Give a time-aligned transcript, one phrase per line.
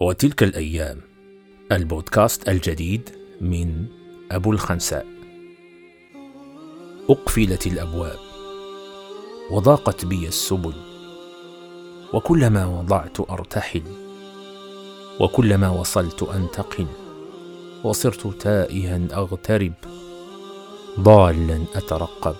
[0.00, 1.00] وتلك الأيام
[1.72, 3.10] البودكاست الجديد
[3.40, 3.86] من
[4.30, 5.06] أبو الخنساء.
[7.10, 8.18] أقفلت الأبواب
[9.50, 10.72] وضاقت بي السبل
[12.14, 13.82] وكلما وضعت أرتحل
[15.20, 16.86] وكلما وصلت أنتقل
[17.84, 19.72] وصرت تائها أغترب
[21.00, 22.36] ضالا أترقب.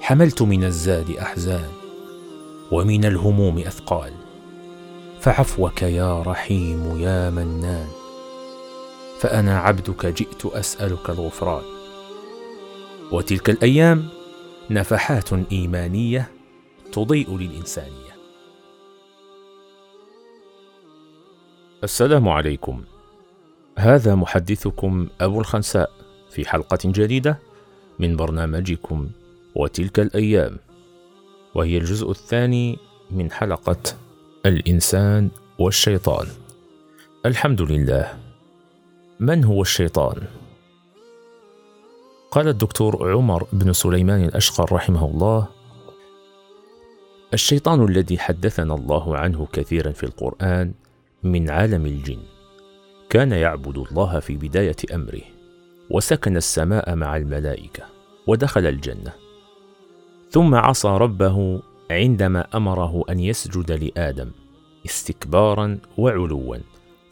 [0.00, 1.70] حملت من الزاد أحزان
[2.72, 4.31] ومن الهموم أثقال.
[5.22, 7.88] فعفوك يا رحيم يا منان.
[9.18, 11.62] فأنا عبدك جئت أسألك الغفران.
[13.12, 14.08] وتلك الأيام
[14.70, 16.30] نفحات إيمانية
[16.92, 18.12] تضيء للإنسانية.
[21.84, 22.84] السلام عليكم.
[23.78, 25.90] هذا محدثكم أبو الخنساء
[26.30, 27.38] في حلقة جديدة
[27.98, 29.08] من برنامجكم
[29.54, 30.56] وتلك الأيام
[31.54, 32.78] وهي الجزء الثاني
[33.10, 34.01] من حلقة
[34.46, 36.26] الإنسان والشيطان.
[37.26, 38.18] الحمد لله.
[39.20, 40.22] من هو الشيطان؟
[42.30, 45.48] قال الدكتور عمر بن سليمان الأشقر رحمه الله
[47.34, 50.72] الشيطان الذي حدثنا الله عنه كثيرا في القرآن
[51.22, 52.22] من عالم الجن.
[53.10, 55.22] كان يعبد الله في بداية أمره
[55.90, 57.82] وسكن السماء مع الملائكة
[58.26, 59.12] ودخل الجنة.
[60.30, 61.62] ثم عصى ربه
[61.92, 64.30] عندما أمره أن يسجد لآدم
[64.86, 66.56] استكبارا وعلوا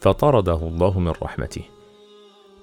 [0.01, 1.61] فطرده الله من رحمته.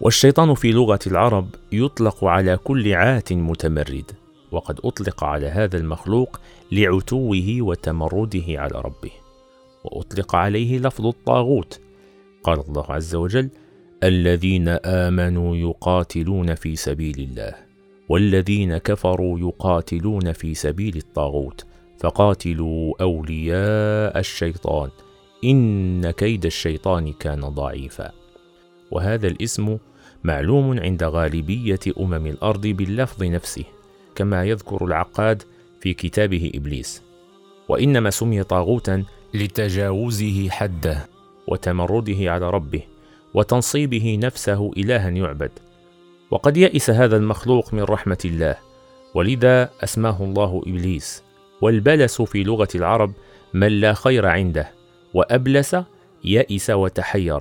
[0.00, 4.12] والشيطان في لغة العرب يطلق على كل عات متمرد
[4.52, 6.40] وقد أطلق على هذا المخلوق
[6.72, 9.10] لعتوه وتمرده على ربه.
[9.84, 11.80] وأطلق عليه لفظ الطاغوت.
[12.42, 13.50] قال الله عز وجل
[14.02, 17.54] الذين آمنوا يقاتلون في سبيل الله
[18.08, 21.66] والذين كفروا يقاتلون في سبيل الطاغوت.
[22.00, 24.90] فقاتلوا أولياء الشيطان
[25.44, 28.12] إن كيد الشيطان كان ضعيفا.
[28.90, 29.78] وهذا الاسم
[30.24, 33.64] معلوم عند غالبية أمم الأرض باللفظ نفسه
[34.14, 35.42] كما يذكر العقاد
[35.80, 37.02] في كتابه إبليس.
[37.68, 41.08] وإنما سمي طاغوتا لتجاوزه حده
[41.46, 42.82] وتمرده على ربه
[43.34, 45.50] وتنصيبه نفسه الها يعبد.
[46.30, 48.56] وقد يئس هذا المخلوق من رحمة الله
[49.14, 51.27] ولذا أسماه الله إبليس.
[51.60, 53.12] والبلس في لغة العرب
[53.54, 54.70] من لا خير عنده
[55.14, 55.76] وأبلس
[56.24, 57.40] يئس وتحير.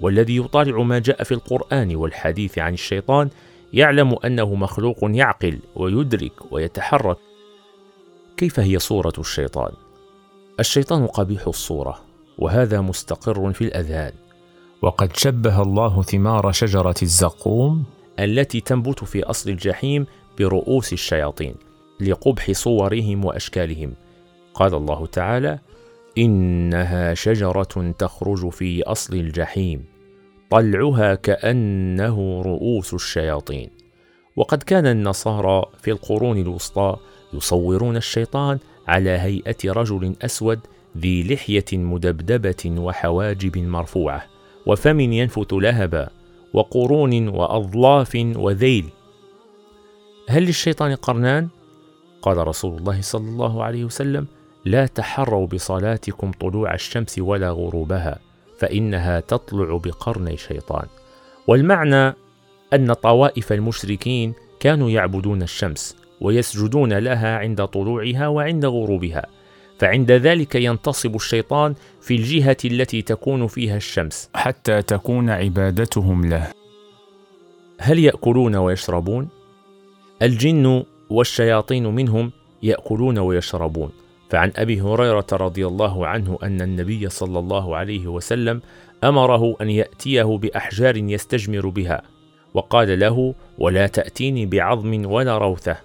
[0.00, 3.30] والذي يطالع ما جاء في القرآن والحديث عن الشيطان
[3.72, 7.16] يعلم أنه مخلوق يعقل ويدرك ويتحرك.
[8.36, 9.72] كيف هي صورة الشيطان؟
[10.60, 12.00] الشيطان قبيح الصورة
[12.38, 14.12] وهذا مستقر في الأذهان.
[14.82, 17.84] وقد شبه الله ثمار شجرة الزقوم
[18.18, 20.06] التي تنبت في أصل الجحيم
[20.38, 21.54] برؤوس الشياطين.
[22.00, 23.94] لقبح صورهم وأشكالهم.
[24.54, 25.58] قال الله تعالى
[26.18, 29.84] إنها شجرة تخرج في أصل الجحيم
[30.50, 33.70] طلعها كأنه رؤوس الشياطين.
[34.36, 36.96] وقد كان النصارى في القرون الوسطى
[37.32, 40.60] يصورون الشيطان على هيئة رجل أسود
[40.98, 44.24] ذي لحية مدبدبة وحواجب مرفوعة
[44.66, 46.08] وفم ينفث لهبا
[46.52, 48.88] وقرون وأظلاف وذيل.
[50.28, 51.48] هل للشيطان قرنان؟
[52.22, 54.26] قال رسول الله صلى الله عليه وسلم
[54.64, 58.18] لا تحروا بصلاتكم طلوع الشمس ولا غروبها
[58.58, 60.86] فإنها تطلع بقرني شيطان.
[61.46, 62.14] والمعنى
[62.72, 69.26] أن طوائف المشركين كانوا يعبدون الشمس ويسجدون لها عند طلوعها وعند غروبها
[69.78, 74.30] فعند ذلك ينتصب الشيطان في الجهة التي تكون فيها الشمس.
[74.34, 76.52] حتى تكون عبادتهم له.
[77.78, 79.28] هل يأكلون ويشربون؟
[80.22, 82.32] الجن والشياطين منهم
[82.62, 83.90] يأكلون ويشربون.
[84.30, 88.60] فعن أبي هريرة رضي الله عنه أن النبي صلى الله عليه وسلم
[89.04, 92.02] أمره أن يأتيه بأحجار يستجمر بها
[92.54, 95.76] وقال له ولا تأتيني بعظم ولا روثة.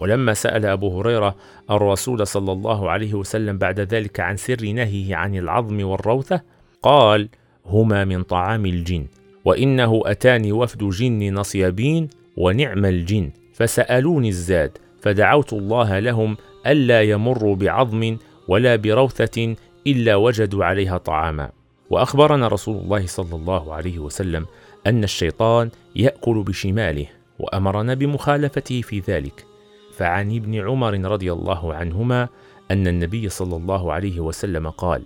[0.00, 1.34] ولما سأل أبو هريرة
[1.70, 6.40] الرسول صلى الله عليه وسلم بعد ذلك عن سر نهيه عن العظم والروثة
[6.82, 7.28] قال
[7.66, 9.06] هما من طعام الجن
[9.44, 13.30] وإنه أتاني وفد جن نصيبين ونعم الجن.
[13.52, 18.16] فسألوني الزاد فدعوت الله لهم ألا يمروا بعظم
[18.48, 19.56] ولا بروثة
[19.86, 21.50] إلا وجدوا عليها طعاما.
[21.90, 24.46] وأخبرنا رسول الله صلى الله عليه وسلم
[24.86, 27.06] أن الشيطان يأكل بشماله
[27.38, 29.44] وأمرنا بمخالفته في ذلك.
[29.92, 32.28] فعن ابن عمر رضي الله عنهما
[32.70, 35.04] أن النبي صلى الله عليه وسلم قال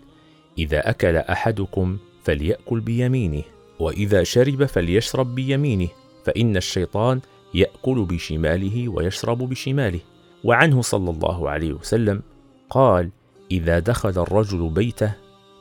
[0.58, 3.42] إذا أكل أحدكم فليأكل بيمينه
[3.78, 5.88] وإذا شرب فليشرب بيمينه
[6.24, 7.20] فإن الشيطان
[7.56, 10.00] يأكل بشماله ويشرب بشماله.
[10.44, 12.22] وعنه صلى الله عليه وسلم
[12.70, 13.10] قال
[13.50, 15.12] إذا دخل الرجل بيته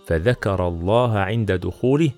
[0.05, 2.11] فذكر الله عند دخوله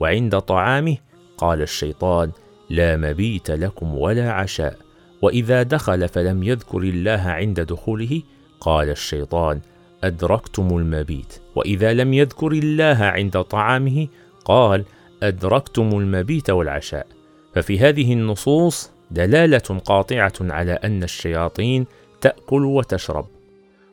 [0.00, 0.96] وعند طعامه
[1.38, 2.30] قال الشيطان
[2.70, 4.78] لا مبيت لكم ولا عشاء.
[5.22, 8.22] وإذا دخل فلم يذكر الله عند دخوله
[8.60, 9.60] قال الشيطان
[10.04, 11.40] أدركتم المبيت.
[11.54, 14.08] وإذا لم يذكر الله عند طعامه
[14.44, 14.84] قال
[15.22, 17.06] أدركتم المبيت والعشاء.
[17.54, 21.86] ففي هذه النصوص دلالة قاطعة على أن الشياطين
[22.20, 23.26] تأكل وتشرب.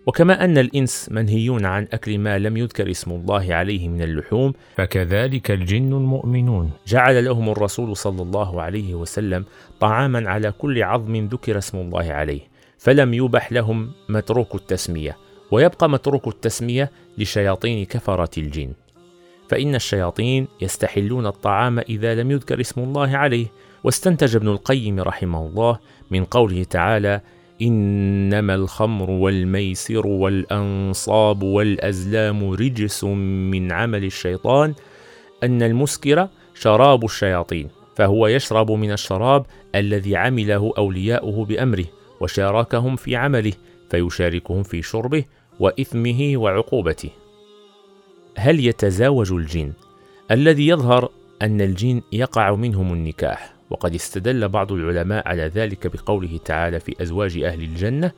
[0.07, 5.51] وكما أن الإنس منهيون عن أكل ما لم يذكر اسم الله عليه من اللحوم فكذلك
[5.51, 6.71] الجن المؤمنون.
[6.87, 9.45] جعل لهم الرسول صلى الله عليه وسلم
[9.79, 12.41] طعاما على كل عظم ذكر اسم الله عليه
[12.77, 15.17] فلم يبح لهم متروك التسمية
[15.51, 18.73] ويبقى متروك التسمية لشياطين كفرة الجن.
[19.51, 23.47] فإن الشياطين يستحلون الطعام إذا لم يذكر اسم الله عليه.
[23.83, 25.79] واستنتج ابن القيم رحمه الله
[26.11, 27.21] من قوله تعالى
[27.61, 34.73] إنما الخمر والميسر والأنصاب والأزلام رجس من عمل الشيطان
[35.43, 39.45] أن المسكر شراب الشياطين فهو يشرب من الشراب
[39.75, 41.85] الذي عمله أولياؤه بأمره
[42.21, 43.53] وشاركهم في عمله
[43.89, 45.23] فيشاركهم في شربه
[45.59, 47.20] وإثمه وعقوبته.
[48.35, 49.73] هل يتزاوج الجن
[50.31, 51.09] الذي يظهر
[51.41, 57.37] أن الجن يقع منهم النكاح وقد استدل بعض العلماء على ذلك بقوله تعالى في أزواج
[57.37, 58.11] أهل الجنة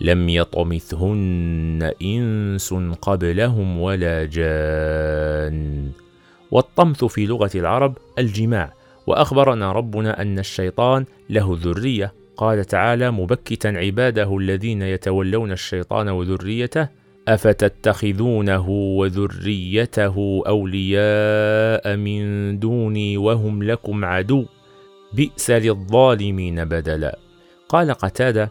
[0.00, 5.90] لم يطمثهن إنس قبلهم ولا جان
[6.50, 8.72] والطمث في لغة العرب الجماع
[9.06, 12.12] وأخبرنا ربنا أن الشيطان له ذرية.
[12.36, 16.88] قال تعالى مبكتا عباده الذين يتولون الشيطان وذريته
[17.28, 24.46] أفتتخذونه وذريته أولياء من دوني وهم لكم عدو؟
[25.12, 27.18] بئس للظالمين بدلا.
[27.68, 28.50] قال قتادة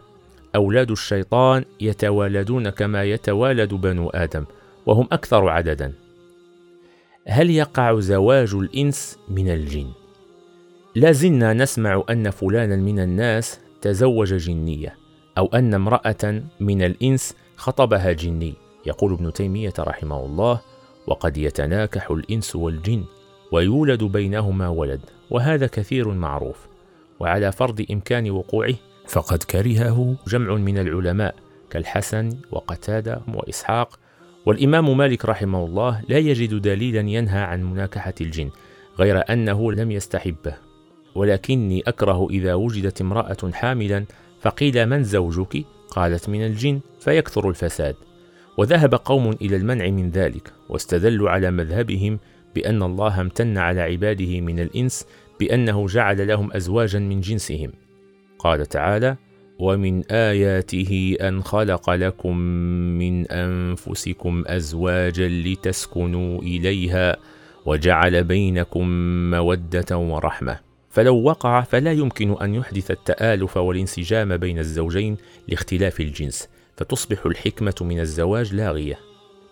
[0.54, 4.44] أولاد الشيطان يتوالدون كما يتوالد بنو آدم
[4.86, 5.92] وهم أكثر عددا.
[7.26, 9.90] هل يقع زواج الإنس من الجن؟
[10.94, 14.94] لازلنا نسمع أن فلانا من الناس تزوج جنية
[15.38, 18.67] أو أن امرأة من الإنس خطبها جني.
[18.88, 20.60] يقول ابن تيمية رحمه الله
[21.06, 23.04] وقد يتناكح الإنس والجن
[23.52, 25.00] ويولد بينهما ولد
[25.30, 26.66] وهذا كثير معروف
[27.20, 28.74] وعلى فرض إمكان وقوعه
[29.08, 31.34] فقد كرهه جمع من العلماء
[31.70, 33.98] كالحسن وقتادة وإسحاق
[34.46, 38.50] والإمام مالك رحمه الله لا يجد دليلا ينهى عن مناكحة الجن
[38.98, 40.56] غير أنه لم يستحبه
[41.14, 44.04] ولكني أكره إذا وجدت امرأة حاملا
[44.40, 47.94] فقيل من زوجك؟ قالت من الجن فيكثر الفساد
[48.58, 52.18] وذهب قوم إلى المنع من ذلك واستدلوا على مذهبهم
[52.54, 55.06] بأن الله امتن على عباده من الإنس
[55.40, 57.72] بأنه جعل لهم أزواجا من جنسهم.
[58.38, 59.16] قال تعالى
[59.58, 62.36] ومن آياته أن خلق لكم
[62.98, 67.16] من أنفسكم أزواجا لتسكنوا إليها
[67.66, 68.88] وجعل بينكم
[69.30, 70.58] مودة ورحمة
[70.90, 75.16] فلو وقع فلا يمكن أن يحدث التآلف والانسجام بين الزوجين
[75.48, 76.48] لاختلاف الجنس.
[76.78, 78.98] فتصبح الحكمة من الزواج لاغية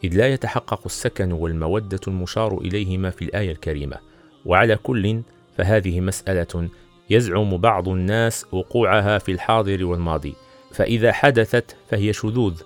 [0.05, 3.97] إذ لا يتحقق السكن والمودة المشار إليهما في الآية الكريمة.
[4.45, 5.23] وعلى كل
[5.57, 6.69] فهذه مسألة
[7.11, 10.35] يزعم بعض الناس وقوعها في الحاضر والماضي.
[10.73, 12.63] فإذا حدثت فهي شذوذ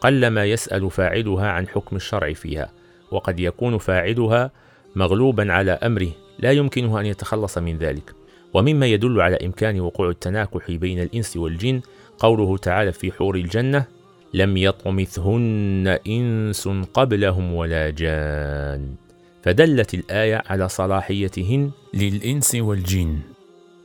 [0.00, 2.72] قلما يسأل فاعلها عن حكم الشرع فيها.
[3.10, 4.50] وقد يكون فاعلها
[4.96, 8.14] مغلوبا على أمره لا يمكنه أن يتخلص من ذلك.
[8.54, 11.80] ومما يدل على إمكان وقوع التناكح بين الإنس والجن
[12.18, 13.97] قوله تعالى في حور الجنة
[14.34, 18.94] لم يطمثهن إنس قبلهم ولا جان.
[19.42, 23.18] فدلت الآية على صلاحيتهن للإنس والجن.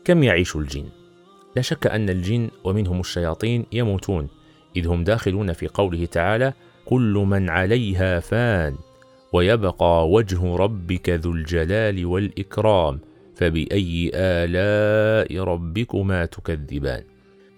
[0.06, 0.86] كم يعيش الجن؟
[1.56, 4.28] لا شك أن الجن ومنهم الشياطين يموتون
[4.76, 6.54] إذ هم داخلون في قوله تعالى
[6.86, 8.76] كل من عليها فان
[9.34, 13.00] ويبقى وجه ربك ذو الجلال والإكرام
[13.36, 17.04] فبأي آلاء ربكما تكذبان.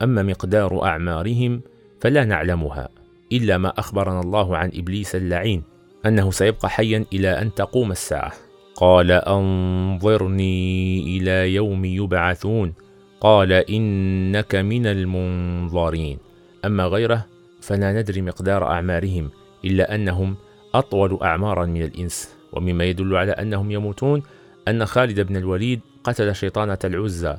[0.02, 1.62] أما مقدار أعمارهم
[2.00, 2.90] فلا نعلمها
[3.32, 5.64] إلا ما أخبرنا الله عن إبليس اللعين
[6.06, 8.34] أنه سيبقى حيا إلى أن تقوم الساعة.
[8.76, 12.74] قال أنظرني إلى يوم يبعثون.
[13.22, 16.18] قال إنك من المنظرين.
[16.66, 17.26] أما غيره
[17.62, 19.30] فلا ندري مقدار أعمارهم
[19.66, 20.36] إلا أنهم
[20.74, 22.36] أطول اعمارا من الإنس.
[22.54, 24.24] ومما يدل على أنهم يموتون
[24.68, 27.38] أن خالد بن الوليد قتل شيطانة العزى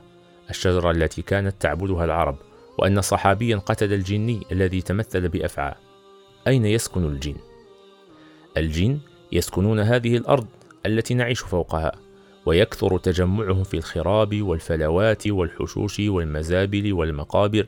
[0.50, 2.36] الشجرة التي كانت تعبدها العرب.
[2.78, 5.74] وأن صحابيا قتل الجني الذي تمثل بأفعى.
[6.46, 7.34] أين يسكن الجن؟
[8.56, 8.98] الجن
[9.32, 10.46] يسكنون هذه الأرض
[10.86, 11.92] التي نعيش فوقها
[12.46, 17.66] ويكثر تجمعهم في الخراب والفلوات والحشوش والمزابل والمقابر.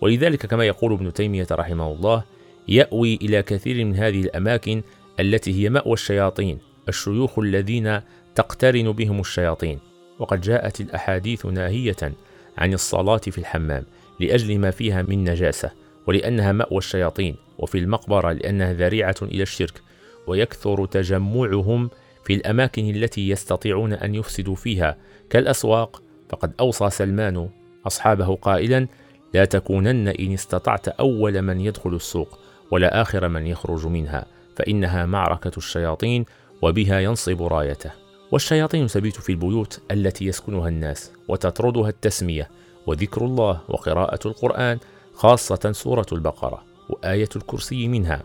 [0.00, 2.24] ولذلك كما يقول ابن تيمية رحمه الله
[2.68, 4.82] يأوي إلى كثير من هذه الأماكن
[5.20, 8.00] التي هي مأوى الشياطين الشيوخ الذين
[8.34, 9.78] تقترن بهم الشياطين.
[10.18, 12.12] وقد جاءت الأحاديث ناهية
[12.58, 13.84] عن الصلاة في الحمام.
[14.20, 15.70] لأجل ما فيها من نجاسة
[16.06, 19.82] ولأنها مأوى الشياطين وفي المقبرة لأنها ذريعة إلى الشرك
[20.26, 21.90] ويكثر تجمعهم
[22.24, 24.96] في الأماكن التي يستطيعون أن يفسدوا فيها.
[25.30, 27.48] كالأسواق فقد أوصى سلمان
[27.86, 28.86] أصحابه قائلا
[29.34, 32.38] لا تكونن إن استطعت أول من يدخل السوق
[32.70, 36.24] ولا آخر من يخرج منها فإنها معركة الشياطين
[36.62, 37.90] وبها ينصب رايته.
[38.32, 42.48] والشياطين تبيت في البيوت التي يسكنها الناس وتطردها التسمية
[42.88, 44.78] وذكر الله وقراءة القرآن
[45.14, 48.22] خاصة سورة البقرة وآية الكرسي منها.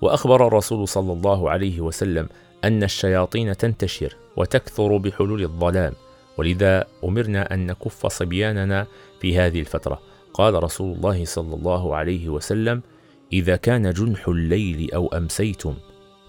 [0.00, 2.28] وأخبر الرسول صلى الله عليه وسلم
[2.64, 5.92] أن الشياطين تنتشر وتكثر بحلول الظلام.
[6.38, 8.86] ولذا أمرنا أن نكف صبياننا
[9.20, 10.00] في هذه الفترة.
[10.34, 12.82] قال رسول الله صلى الله عليه وسلم
[13.32, 15.74] إذا كان جنح الليل أو أمسيتم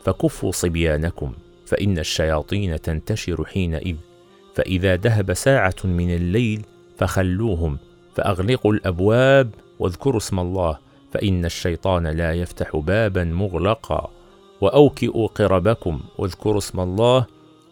[0.04, 1.34] فكفوا صبيانكم
[1.66, 3.96] فإن الشياطين تنتشر حينئذ.
[4.56, 6.66] فإذا ذهب ساعة من الليل
[6.98, 7.78] فخلوهم
[8.16, 9.50] فأغلقوا الأبواب
[9.80, 10.78] واذكروا اسم الله
[11.12, 14.10] فإن الشيطان لا يفتح بابا مغلقا.
[14.62, 17.26] وأوكئوا قربكم واذكروا اسم الله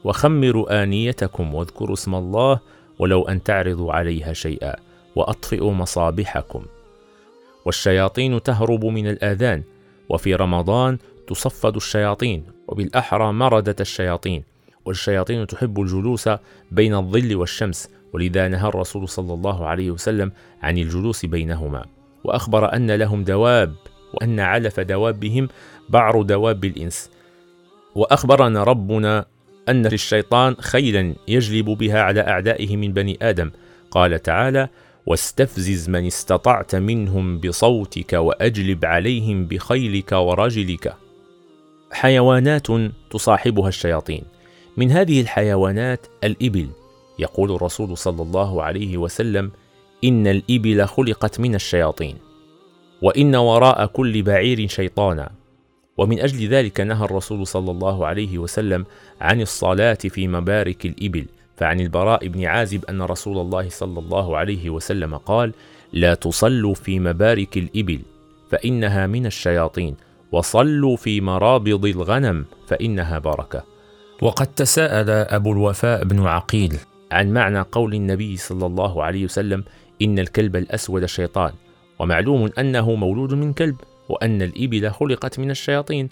[0.04, 2.60] وخمروا آنيتكم واذكروا اسم الله
[3.00, 4.76] ولو أن تعرضوا عليها شيئا
[5.16, 6.66] وأطفئوا مصابيحكم
[7.66, 9.64] والشياطين تهرب من الآذان
[10.10, 14.44] وفي رمضان تصفد الشياطين وبالأحرى مردة الشياطين.
[14.86, 16.30] والشياطين تحب الجلوس
[16.72, 20.32] بين الظل والشمس ولذا نهى الرسول صلى الله عليه وسلم
[20.62, 21.86] عن الجلوس بينهما
[22.24, 23.76] وأخبر أن لهم دواب
[24.14, 25.48] وأن علف دوابهم
[25.90, 27.10] بعر دواب الإنس.
[27.96, 29.26] وأخبرنا ربنا
[29.70, 33.52] أن للشيطان خيلا يجلب بها على أعدائه من بني آدم.
[33.92, 34.70] قال تعالى
[35.06, 40.96] واستفزز من استطعت منهم بصوتك وأجلب عليهم بخيلك ورجلك.
[41.92, 42.68] حيوانات
[43.12, 44.24] تصاحبها الشياطين.
[44.78, 46.70] من هذه الحيوانات الإبل.
[47.20, 49.52] يقول الرسول صلى الله عليه وسلم
[50.04, 52.18] إن الإبل خلقت من الشياطين
[53.02, 55.32] وإن وراء كل بعير شيطانا.
[55.98, 58.86] ومن أجل ذلك نهى الرسول صلى الله عليه وسلم
[59.22, 61.26] عن الصلاة في مبارك الإبل
[61.58, 65.54] فعن البراء بن عازب أن رسول الله صلى الله عليه وسلم قال
[65.94, 68.00] لا تصلوا في مبارك الإبل
[68.52, 69.96] فإنها من الشياطين
[70.32, 73.64] وصلوا في مرابض الغنم فإنها بركة.
[74.22, 76.78] وقد تساءل أبو الوفاء بن عقيل
[77.12, 79.64] عن معنى قول النبي صلى الله عليه وسلم
[80.02, 81.52] إن الكلب الأسود شيطان
[82.00, 83.76] ومعلوم أنه مولود من كلب
[84.10, 86.10] وأن الإبل خلقت من الشياطين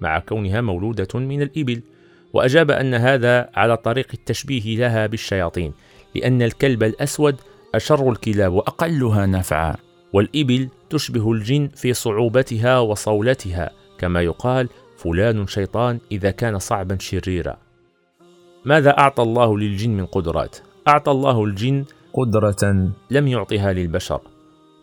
[0.00, 1.82] مع كونها مولودة من الإبل.
[2.32, 5.72] وأجاب أن هذا على طريق التشبيه لها بالشياطين
[6.14, 7.36] لأن الكلب الأسود
[7.74, 9.76] أشر الكلاب وأقلها نفعا
[10.12, 17.63] والإبل تشبه الجن في صعوبتها وصولتها كما يقال فلان شيطان إذا كان صعبا شريرا.
[18.64, 20.56] ماذا أعطى الله للجن من قدرات؟
[20.88, 24.20] أعطى الله الجن قدرة لم يعطها للبشر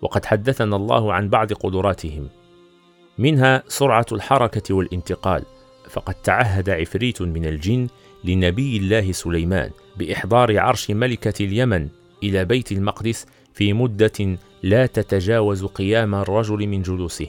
[0.02, 2.28] وقد حدثنا الله عن بعض قدراتهم.
[3.18, 5.44] منها سرعة الحركة والانتقال
[5.90, 7.88] فقد تعهد عفريت من الجن
[8.24, 11.88] لنبي الله سليمان بإحضار عرش ملكة اليمن
[12.24, 17.28] إلى بيت المقدس في مدة لا تتجاوز قيام الرجل من جلوسه.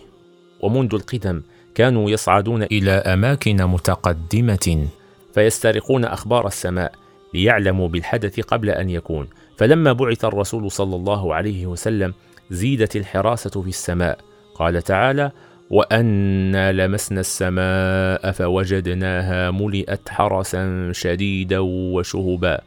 [0.61, 1.43] ومنذ القدم
[1.75, 4.87] كانوا يصعدون إلى أماكن متقدمة.
[5.35, 6.93] فيسترقون أخبار السماء
[7.35, 9.29] ليعلموا بالحدث قبل أن يكون.
[9.57, 12.15] فلما بعث الرسول صلى الله عليه وسلم
[12.51, 14.19] زيدت الحراسة في السماء.
[14.55, 15.31] قال تعالى
[15.71, 22.61] وأنا لمسنا السماء فوجدناها ملئت حرسا شديدا وشهبا.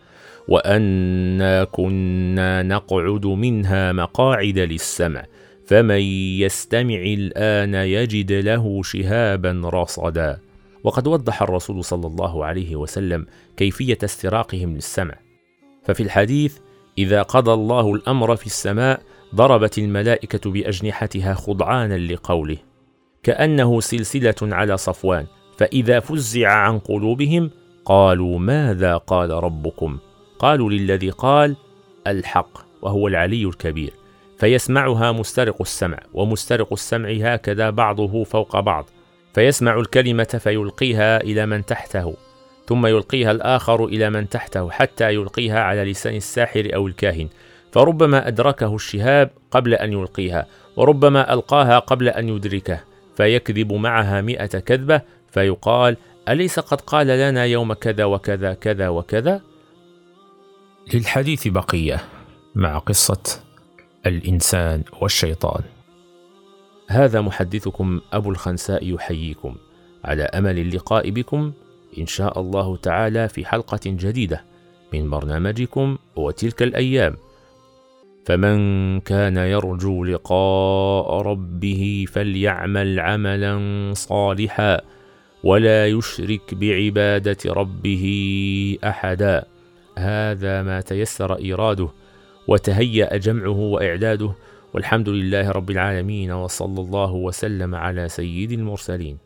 [0.47, 5.25] وأنا كنا نقعد منها مقاعد للسمع.
[5.67, 6.01] فمن
[6.41, 10.39] يستمع الآن يجد له شهابا رصدا.
[10.85, 13.25] وقد وضح الرسول صلى الله عليه وسلم
[13.57, 15.15] كيفية استراقهم للسمع.
[15.83, 16.57] ففي الحديث
[16.97, 19.01] إذا قضى الله الأمر في السماء
[19.35, 22.57] ضربت الملائكة بأجنحتها خضعانا لقوله
[23.23, 25.25] كأنه سلسلة على صفوان
[25.57, 27.51] فإذا فزع عن قلوبهم
[27.85, 29.97] قالوا ماذا قال ربكم؟
[30.39, 31.55] قالوا للذي قال
[32.07, 33.93] الحق وهو العلي الكبير.
[34.37, 38.89] فيسمعها مسترق السمع ومسترق السمع هكذا بعضه فوق بعض.
[39.35, 42.15] فيسمع الكلمة فيلقيها إلى من تحته
[42.67, 47.27] ثم يلقيها الآخر إلى من تحته حتى يلقيها على لسان الساحر أو الكاهن.
[47.71, 52.79] فربما أدركه الشهاب قبل أن يلقيها وربما ألقاها قبل أن يدركه
[53.17, 55.01] فيكذب معها مئة كذبة
[55.31, 55.97] فيقال
[56.29, 59.41] أليس قد قال لنا يوم كذا وكذا كذا وكذا؟
[60.93, 62.03] للحديث بقية
[62.55, 63.23] مع قصة
[64.05, 65.74] الإنسان والشيطان.
[66.87, 69.55] هذا محدثكم أبو الخنساء يحييكم.
[70.03, 71.51] على أمل اللقاء بكم
[71.97, 74.43] إن شاء الله تعالى في حلقة جديدة
[74.93, 77.15] من برنامجكم وتلك الأيام.
[78.25, 83.59] فمن كان يرجو لقاء ربه فليعمل عملا
[83.93, 84.81] صالحا
[85.43, 88.05] ولا يشرك بعبادة ربه
[88.83, 89.45] أحدا.
[89.97, 91.89] هذا ما تيسر إيراده
[92.47, 94.31] وتهيأ جمعه وإعداده
[94.75, 99.24] والحمد لله رب العالمين وصلى الله وسلم على سيد المرسلين.